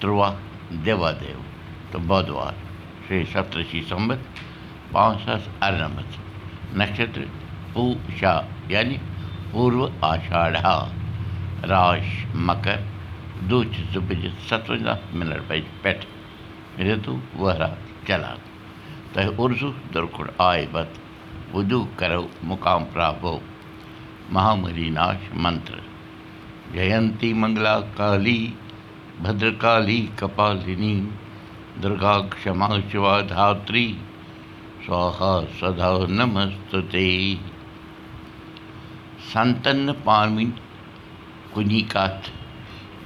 ترٛا 0.00 0.28
دید 0.84 1.22
تہٕ 1.92 2.06
بدُوار 2.08 2.52
شے 3.08 3.24
سپتِی 3.32 3.80
سَمت 3.88 4.20
پانٛژھ 4.92 5.30
سہر 5.44 5.72
نَمَتھ 5.80 6.14
نَشتا 6.78 8.40
यानी 8.70 8.96
راش 11.70 12.08
مکر 12.46 12.80
دوٗ 13.48 13.62
چھِ 13.72 13.82
زٕ 13.92 14.00
بجے 14.08 14.28
سَتوَنٛزاہ 14.48 14.98
مِنٹ 15.18 15.40
بجہِ 15.48 15.68
پٮ۪ٹھ 15.82 16.04
رِتُو 16.86 17.14
وٲرات 17.40 17.78
چلان 18.06 18.38
تۄہہِ 19.12 19.28
اُرزوٗ 19.38 19.72
دُرکُڑ 19.94 20.26
آے 20.48 20.64
بت 20.72 20.90
وُدوٗ 21.54 21.84
کرو 21.98 22.24
مُقام 22.50 22.82
پرٛابو 22.92 23.34
مہاملی 24.34 24.88
ناش 24.98 25.22
منتر 25.42 25.78
جینتی 26.74 27.32
منگلا 27.40 27.76
کالی 27.96 28.40
بھدرکالی 29.22 30.00
کپالنی 30.18 30.94
دُرگا 31.82 32.16
کما 32.42 32.68
شِوا 32.90 33.14
دھاتری 33.30 33.88
سوہا 34.86 35.34
سدا 35.60 35.92
نمستُتے 36.18 37.08
سنتن 39.32 39.76
نہٕ 39.86 39.96
پانہٕ 40.04 40.32
ؤنۍ 40.36 40.46
کُنی 41.52 41.80
کَتھ 41.92 42.24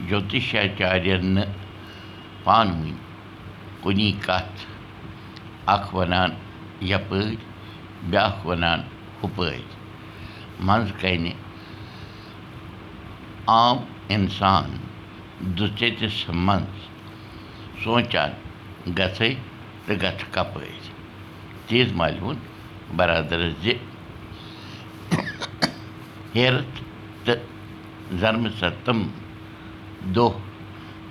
جوتِشاچاریَن 0.08 1.24
نہٕ 1.34 1.52
پانہٕ 2.44 2.74
ؤنۍ 2.80 2.94
کُنی 3.82 4.10
کَتھ 4.26 4.58
اَکھ 5.74 5.88
وَنان 5.94 6.30
یَپٲرۍ 6.90 7.36
بیٛاکھ 8.10 8.40
وَنان 8.46 8.80
ہُپٲرۍ 9.22 9.64
منٛزٕ 10.66 10.96
کَنہِ 11.00 11.32
عام 13.52 13.76
اِنسان 14.14 14.66
دُژٔتِس 15.56 16.18
منٛز 16.46 16.76
سونٛچان 17.82 18.30
گژھَے 18.98 19.30
تہٕ 19.84 19.96
گژھٕ 20.02 20.28
کَپٲرۍ 20.34 20.80
تیز 21.66 21.88
مالہِ 21.98 22.32
بَرادَرَس 22.96 23.54
زِ 23.62 23.72
ہیرَتھ 26.34 26.80
تہٕ 27.24 27.40
زَرمہٕ 28.20 28.52
سَتم 28.60 28.98
دۄہ 30.14 30.30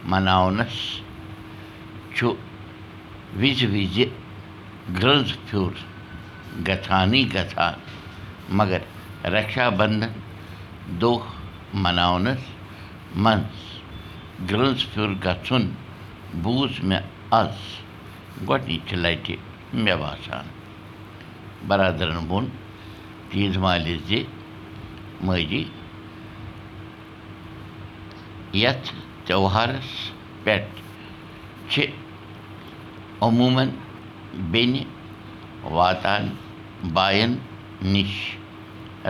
مَناونَس 0.10 0.76
چھُ 2.16 2.28
وِزِ 3.40 3.60
وِزِ 3.74 3.98
گرٛنٛز 4.98 5.30
پھیُر 5.46 5.74
گژھانٕے 6.68 7.22
گژھان 7.34 7.76
مگر 8.58 8.82
رَکشا 9.34 9.68
بنٛدھن 9.78 10.12
دۄہ 11.02 11.20
مَناونَس 11.84 12.44
منٛز 13.24 13.58
گرٛنٛز 14.50 14.80
پھیُر 14.92 15.10
گژھُن 15.26 15.64
بوٗز 16.44 16.74
مےٚ 16.88 17.06
آز 17.40 17.56
گۄڈنِچہِ 18.48 18.96
ماجی 25.26 25.64
یَتھ 28.54 28.90
تہوارَس 29.26 29.90
پٮ۪ٹھ 30.44 30.82
چھِ 31.70 31.86
عموٗمَن 33.28 33.70
بیٚنہِ 34.52 34.84
واتان 35.76 36.28
بایَن 36.94 37.36
نِش 37.94 38.14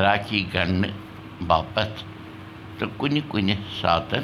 راکھی 0.04 0.44
گنٛڈنہٕ 0.54 0.94
باپتھ 1.48 2.04
تہٕ 2.78 2.90
کُنہِ 2.98 3.22
کُنہِ 3.30 3.56
ساتَن 3.82 4.24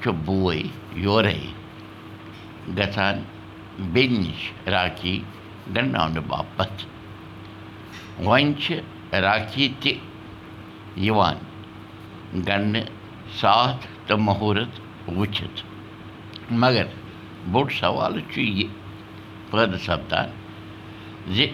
چھُ 0.00 0.12
بوے 0.24 0.62
یورَے 1.04 1.38
گژھان 2.76 3.22
بیٚنہِ 3.92 4.18
نِش 4.26 4.40
راکھی 4.74 5.14
گنٛڈناونہٕ 5.74 6.26
باپتھ 6.28 6.84
وۄنۍ 8.24 8.52
چھِ 8.62 8.80
راکھی 9.26 9.68
تہِ 9.80 9.92
یِوان 10.96 11.36
گنٛڈنہٕ 12.46 12.90
ساتھ 13.40 13.86
تہٕ 14.06 14.18
مہوٗرت 14.26 14.80
وٕچھِتھ 15.16 15.62
مگر 16.62 16.86
بوٚڑ 17.52 17.68
سوال 17.80 18.20
چھُ 18.30 18.40
یہِ 18.40 18.68
پٲدٕ 19.50 19.78
سَپدان 19.86 20.28
زِ 21.34 21.46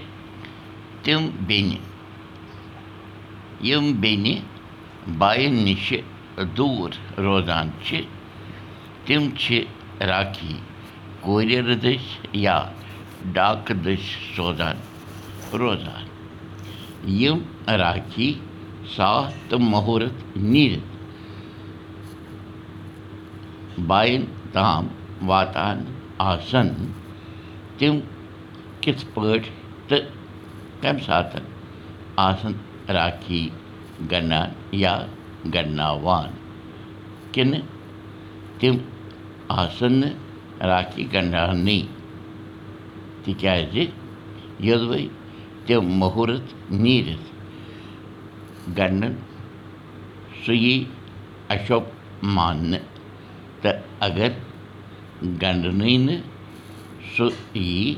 تِم 1.02 1.28
بیٚنہِ 1.46 1.78
یِم 3.68 3.92
بیٚنہِ 4.00 4.34
بایَن 5.18 5.54
نِشہِ 5.64 6.00
دوٗر 6.56 6.90
روزان 7.24 7.70
چھِ 7.84 8.00
تِم 9.04 9.22
چھِ 9.38 9.64
راکھی 10.10 10.56
کورِیَر 11.20 11.74
دٔسۍ 11.74 12.28
یا 12.44 12.58
ڈاکہٕ 13.32 13.76
دٔسۍ 13.84 14.34
سوزان 14.36 14.76
روزان 15.60 16.04
یِم 17.20 17.38
راکھی 17.82 18.32
ساتھ 18.94 19.34
تہٕ 19.48 19.60
مہوٗرت 19.70 20.36
نیٖرِتھ 20.52 20.94
بایَن 23.88 24.24
تام 24.52 24.86
واتان 25.28 25.84
آسَن 26.30 26.68
تِم 27.78 27.94
کِتھ 28.82 29.04
پٲٹھۍ 29.14 29.50
تہٕ 29.88 30.04
کَمہِ 30.82 31.02
ساتہٕ 31.06 31.44
آسَن 32.28 32.52
راکھی 32.96 33.42
گنٛڈان 34.10 34.48
یا 34.82 34.94
گنٛڈناوان 35.54 36.30
کِنہٕ 37.32 37.62
تِم 38.58 38.76
آسَن 39.62 39.92
نہٕ 40.00 40.14
راکھی 40.70 41.04
گنٛڈاونٕے 41.14 41.80
تِکیٛازِ 43.24 43.74
یوٚدوَے 44.66 45.06
تِم 45.66 45.84
مہوٗرت 46.00 46.46
نیٖرِتھ 46.82 47.35
سُہ 50.44 50.54
یی 50.54 50.76
اَشوب 51.54 51.84
ماننہٕ 52.36 52.82
تہٕ 53.62 53.78
اگر 54.06 54.30
گنٛڈنٕے 55.42 55.96
نہٕ 56.06 56.22
سُہ 57.14 57.26
یی 57.54 57.94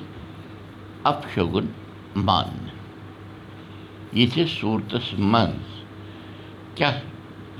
اَپشگُن 1.10 1.66
ماننہٕ 2.26 2.76
یِتھِس 4.18 4.50
صوٗرتَس 4.58 5.06
منٛز 5.32 5.68
کیٛاہ 6.76 6.96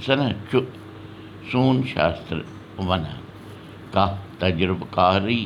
زَنہ 0.04 0.28
چھُ 0.50 0.58
سون 1.50 1.76
شاستر 1.92 2.38
وَنان 2.88 3.20
کانٛہہ 3.92 4.16
تجرُبہٕ 4.38 4.90
کارٕے 4.96 5.40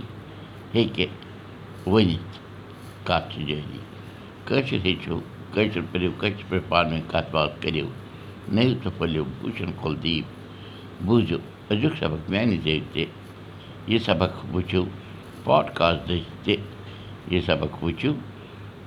کٲشِر 5.55 5.81
پٔرِو 5.93 6.11
کٲشِر 6.21 6.45
پٲٹھۍ 6.49 6.69
پانہٕ 6.69 6.93
ؤنۍ 6.93 7.09
کَتھ 7.13 7.31
باتھ 7.33 7.55
کٔرِو 7.63 7.87
نٔوِو 8.55 8.75
تہٕ 8.83 9.73
کُلدیٖپ 9.83 10.27
بوٗزِو 11.07 11.39
أزیُک 11.71 11.95
سبق 12.01 12.31
میٛانہِ 12.31 12.57
ذٔریعہِ 12.65 12.83
تہِ 12.93 13.05
یہِ 13.91 13.99
سبق 14.07 14.33
وٕچھِو 14.55 14.83
پاڈکاسٹ 15.45 16.01
دٔسۍ 16.09 16.25
تہِ 16.45 16.55
یہِ 17.33 17.41
سبق 17.47 17.83
وٕچھِو 17.83 18.13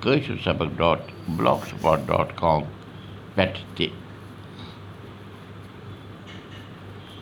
کٲشِر 0.02 0.36
سبق 0.44 0.68
dot 0.78 1.00
block 1.36 1.60
spot 1.70 1.98
dot 2.06 2.28
com 2.40 2.60
پٮ۪ٹھ 3.34 3.58
تہِ 3.76 3.86